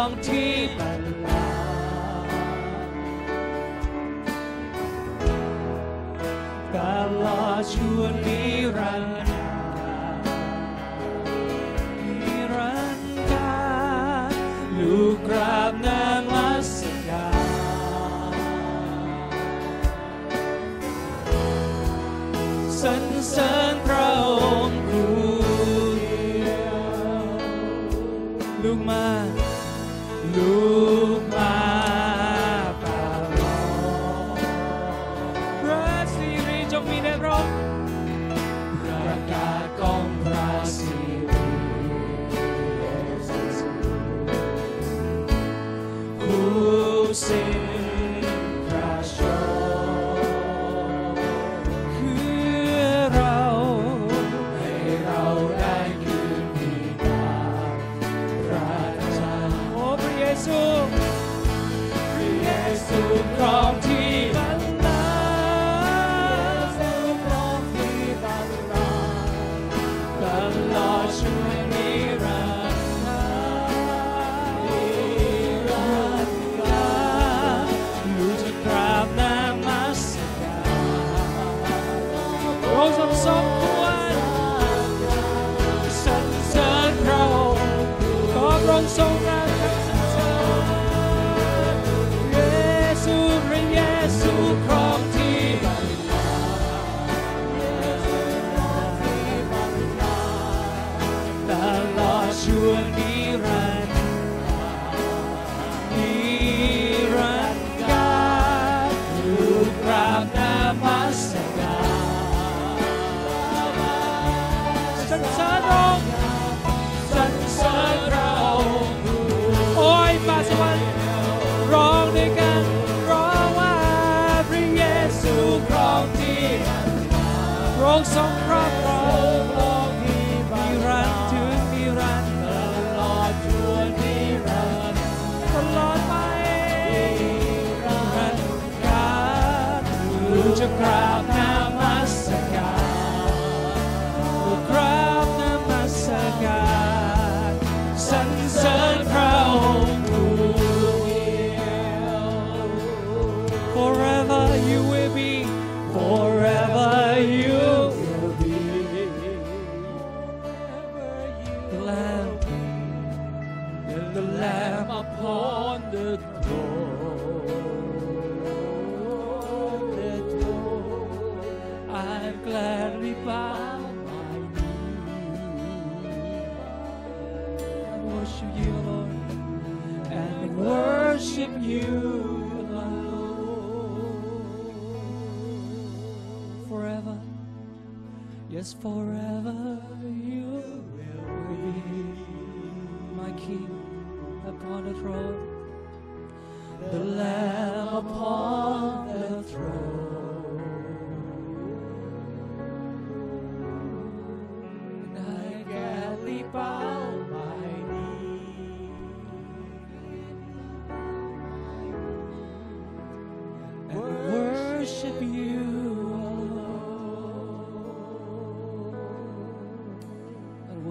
[0.01, 1.45] องที่บันลา
[6.75, 8.43] การลอชวนนิ
[8.77, 9.21] รันดร์
[14.79, 17.27] ลูกกราบนางลัสกา
[22.81, 23.80] สรรเสริญ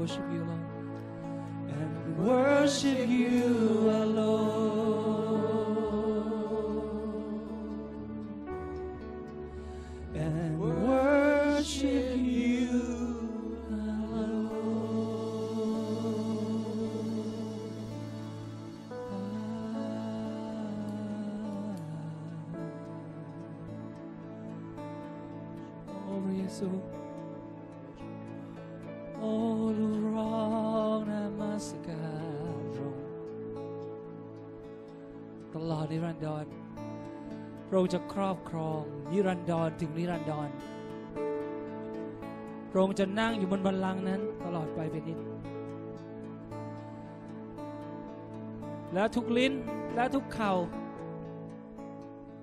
[0.09, 0.59] worship you, Lord.
[1.69, 3.18] And worship you.
[37.79, 40.49] ระองค์จะครอบครองนิรันดรถึงนิรันดร
[42.69, 45.19] พระองค์จะนั่งอยู่บนบัลลังก์นั้นตลอดไปเป็นนิด
[48.93, 49.53] และทุกลิ้น
[49.95, 50.53] และทุกเข่า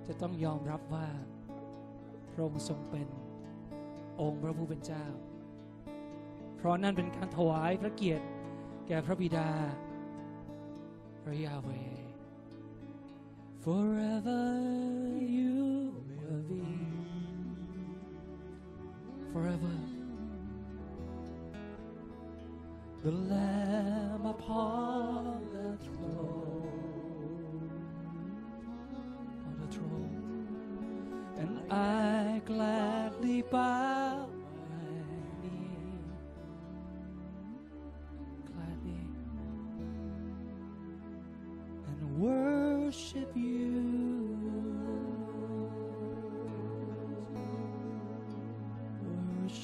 [0.07, 1.09] จะต้องยอมรับว่า
[2.33, 3.09] พระองค์ทรงเป็น
[4.21, 5.07] องค์พระผู้เป็นเจ้า
[6.57, 8.25] เพราะนั่นเป็นการถวายพระเกียรติ
[8.89, 9.51] แก่พระบิดา
[11.23, 11.71] พระยาเว
[13.67, 15.06] forever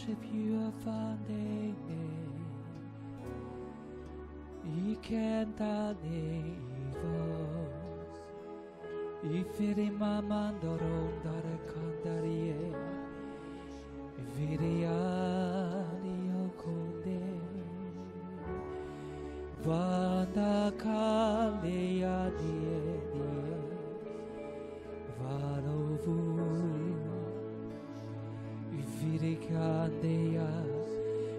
[0.02, 1.76] worship you are founding
[4.90, 6.24] ikentane
[6.82, 8.14] ivos
[9.40, 12.62] ifiri mamandorom dare kandarie
[14.34, 15.51] virian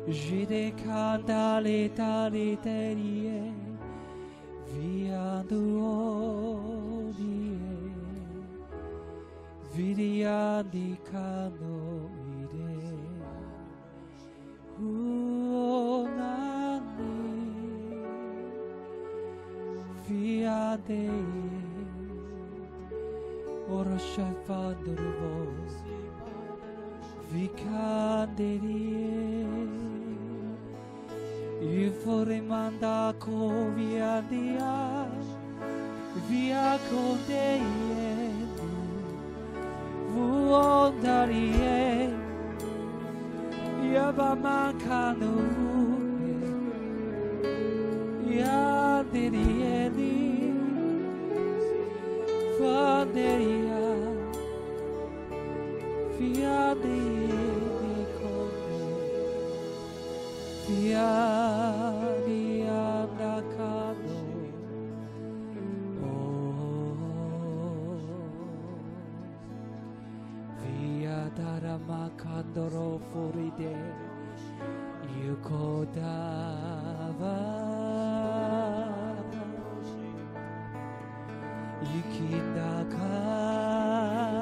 [0.05, 3.53] Jide cantale tali terie
[4.67, 7.15] Via duodie
[9.71, 12.83] Vidia di cano ide
[14.77, 15.63] Uonani
[20.05, 21.07] Via de
[23.69, 25.75] Ora shalfanduru vos
[31.83, 33.17] Vi vorrei mandare
[33.75, 35.05] via dia,
[36.29, 37.59] via con te
[40.13, 41.41] vuondarie,
[43.81, 45.33] the mancano
[48.29, 50.53] yandere di
[52.57, 53.83] fanderia,
[56.17, 57.02] via di
[72.51, 73.75] wonderful day
[75.23, 77.35] you call dava
[81.81, 82.19] 生き
[82.55, 82.59] た
[82.95, 84.32] か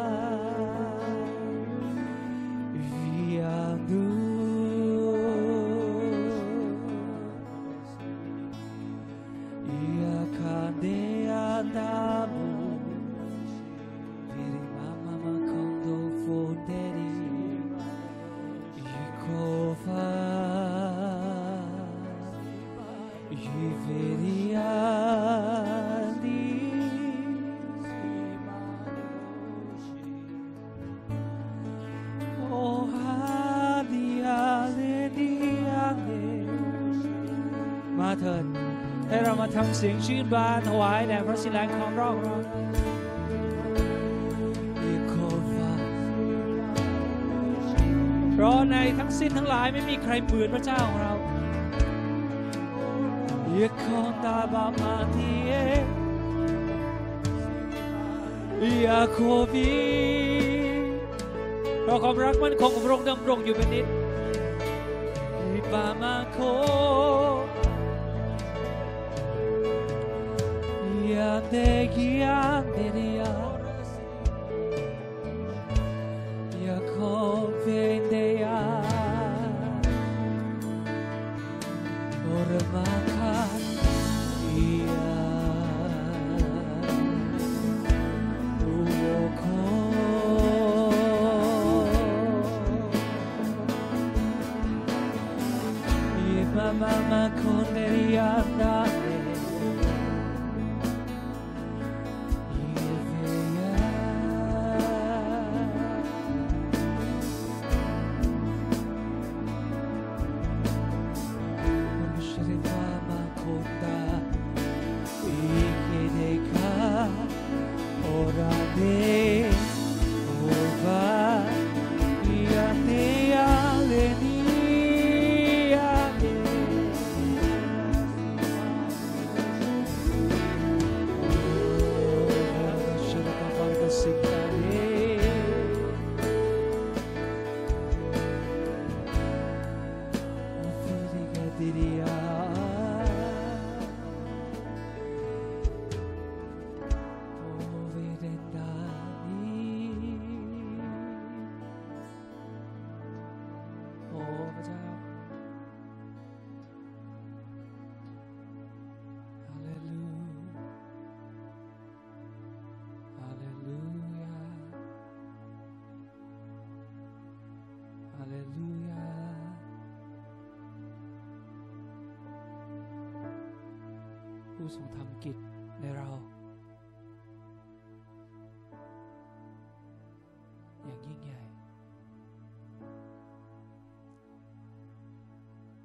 [40.34, 42.36] บาถวายแด่พระสิแลงของเราเรา
[48.34, 51.14] เพราะในทั้งสิ้นทั้งหลายไม่มีใครเหมือนพระเจ้าของเรา
[53.46, 55.32] เยคอนตาบามาที
[58.60, 59.18] เอยาโค
[59.54, 59.72] บี
[61.84, 64.01] เพราะความรักมั่นคงของพระองค์ดำรงอยู่เป็นนิจ
[96.54, 97.74] mamá, mamá, con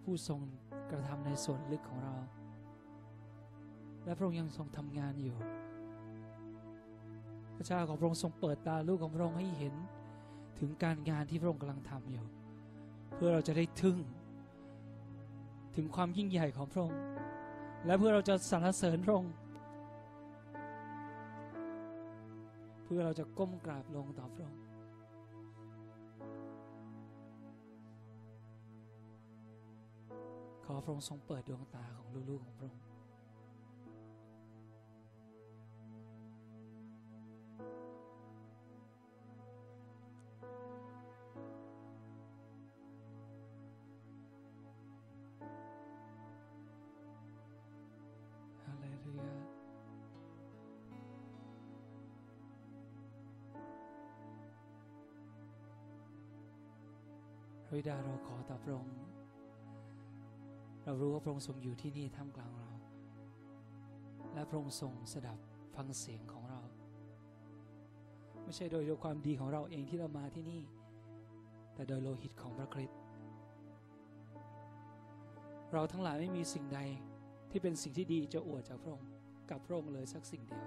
[0.07, 0.41] ผู้ทรง
[0.91, 2.15] กระทำในส่วนลึกของเรา
[4.05, 5.37] และพระองค์ยังทรงทำงานอยู่
[7.57, 9.75] พระเจ้าของพระองค์ทรงเปิดตาลูกของพระองค์ให้เห็น
[10.59, 12.25] ถึงการงานที่พระองค์กำลังทำอยู่
[13.15, 13.99] เพื่อเราจะได้ทึ่ง
[15.77, 17.01] ถึงความยิ่งใหญ่ของพระองค์
[17.87, 19.33] และเพื่อเราจะสรรเสริญพระองค์
[22.85, 24.61] เพื่อเราจะก้มกราบลงต่อพระองค์
[30.69, 32.85] ขอพระองค์ทรงเปิดดวงตาของลูกๆของพระองค์
[48.63, 49.35] ฮาเลลูยา
[57.71, 59.16] วิดาเราขอต่อพระองค์
[60.87, 62.71] เรารู้ว่าพระองค์ทรงอยู่ที่นี่ท่ามกลางเรา
[64.33, 65.39] และพระองค์ทรงสดับ
[65.75, 66.61] ฟังเสียงของเรา
[68.43, 70.63] ไม่ใช่โดยโดยความดีของเราเองที่เรามาที่นี่
[71.75, 72.99] แต่โดยโลหิตของพระคริสต์
[75.73, 76.81] เราทั้งหลายไม่มีสิ่งใด
[77.51, 79.11] ที่เป็นสิ่งที่ดีจะอวดจากพระองค์
[79.51, 80.67] กับพระองค์เลยสักสิ่งเดียว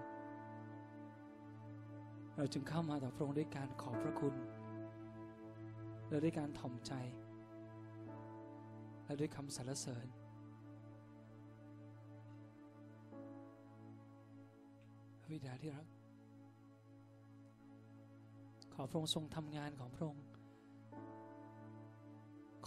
[2.36, 4.36] เราจึงเข้ามาต่อพระองค์ด้วยการขอบพระคุณ
[6.10, 6.94] และด้วยการถ่อมใจ
[9.10, 10.08] และด้วยคำสรรเสริญ
[15.22, 15.88] พระบิดาที่รัก
[18.74, 20.26] ขอพระองค์ทรงทำงานของพระองค์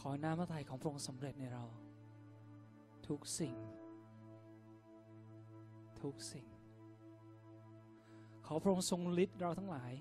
[0.00, 1.64] ขอน้ำพระทัยของพระองค์สำเร็จในเรา
[3.08, 3.54] ทุกสิ่ง
[6.02, 6.46] ทุกสิ่ง
[8.46, 9.92] ขอพระองค์ทรงฤทธิ์เราทั้งหลาย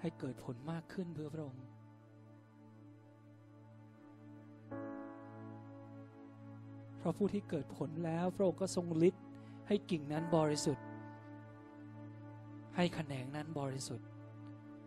[0.00, 1.64] ให้เกิดผลมากขึ้นเพื่อพระองค์
[7.00, 9.24] เพราะผู้ที่เกิดผลแล้ว พระองค์ก็ทรงฤทธิ์
[9.68, 10.84] ให้กิ่งนั้นบริสุทธิ์
[12.76, 14.08] ให้แขนงนั้นบริสุทธิ์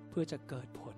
[0.10, 0.96] เพื่อจะเกิดผล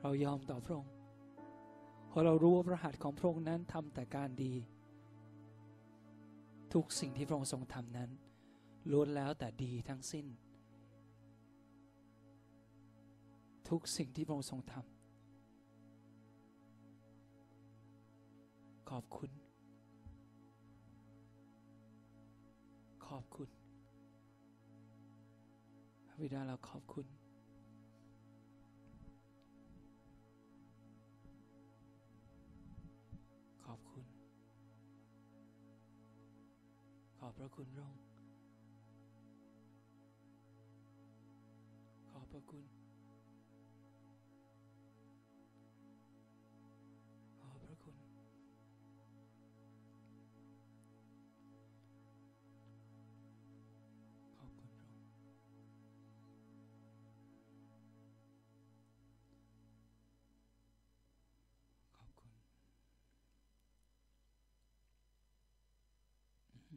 [0.00, 0.92] เรายอมต่อพระองค์
[2.08, 4.54] เพราะเรารู้ว่าพระหัตถ์ของพระองค์นั้นทำแต่การดี
[6.74, 8.10] ทุกสิ่งที่พระองค์ทรงทำนั้น
[8.90, 10.26] ล้วนแล้วแต่ดีทั้งสิ้น
[13.68, 14.94] ทุกสิ่งที่พระองค์ทรงทำ
[18.90, 19.30] ขอบคุณ
[23.06, 23.48] ขอบคุณ
[26.06, 27.06] พระบิดาเราขอบคุณ
[33.66, 34.04] ขอบคุณ
[37.18, 38.03] ขอบพระคุณพระองค์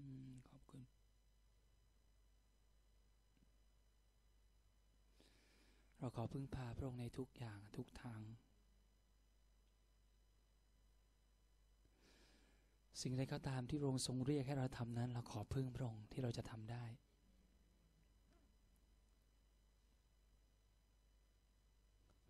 [0.07, 0.81] มขอบคุณ
[5.99, 8.21] เราขอพึ่งพาพระองค์ในทุกอย่างทุกทาง
[13.01, 16.85] สิ่งใดก็ตามที่พระองค์ทรงเรียกให้เราทำนั้น เราขอพึ่งพระองค์ที่เราจะทำได้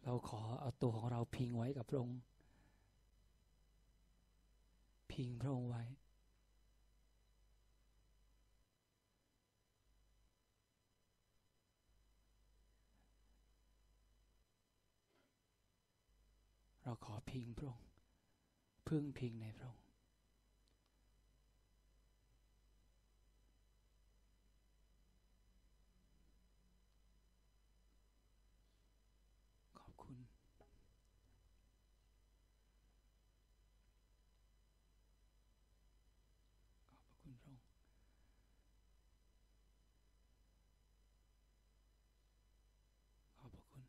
[0.10, 2.20] เราขอเอาตัวของเราพิงไว้กับพระองค์
[5.12, 5.84] พิงพระองค์ไว้
[16.84, 17.88] เราขอ พิงพระองค์
[18.88, 19.86] พึ่งพิงในพระองค์
[29.80, 30.18] ขอบคุณ
[30.50, 30.60] ขอบ
[37.12, 37.66] พระคุณพระองค์
[43.40, 43.84] ขอบพระคุณ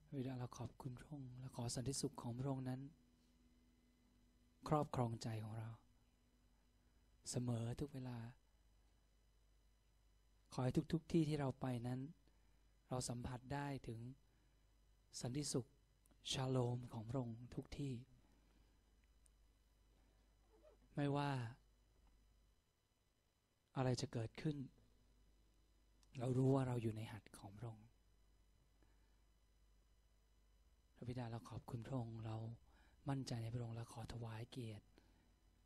[0.17, 2.81] วลาเราขอบคุณพระองค์และขอสันติสุขของพระองค์นั้น
[4.67, 5.69] ครอบครองใจของเรา
[7.29, 8.17] เสมอทุกเวลา
[10.53, 11.99] ขอให้ทุกๆทที่ที่เราไปนั้น
[12.89, 13.99] เราสัมผัสได้ถึง
[15.21, 15.67] สันติสุข
[16.31, 17.93] ชาโลมของพระองค์ทุกที่
[20.95, 21.31] ไม่ว่า
[23.75, 24.57] อะไรจะเกิดขึ้น
[26.19, 27.87] เรารู้ว่าเราอยู่ในหัตถ์ของพระองค์
[30.95, 32.35] พระ บิดาเราขอบคุณพระองค์เรา
[33.09, 34.85] มั่นใจในพระองค์และขอถวายเกียรติ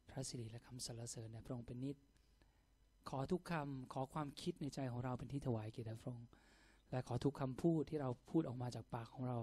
[0.09, 1.97] พระสิริและคำสรรเสริญในพระองค์เป็นนิด
[3.09, 6.29] ขอทุกคำขอความคิดในใจของเราเป็นที่ถวายเกียรติพระองค์
[6.91, 9.37] และขอทุกคำพูดที่เราพูดออกมาจากปากของเรา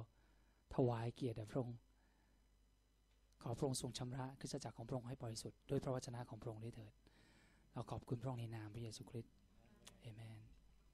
[0.75, 1.77] ถวายเกียรติแด่พระองค์
[3.43, 6.93] ขอพระองค์ทรงชำระคริสตจักรของพระองค์ให้บริสุทธิ์ด้วยพระวจนะของพระองค์ด้วยเถิด
[7.73, 9.33] เราขอบคุณพระองค์ในนามพระเยซูคริสต์
[10.01, 10.32] เอเมน